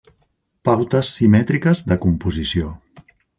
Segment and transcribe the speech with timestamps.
[0.69, 2.73] Pautes simètriques de composició.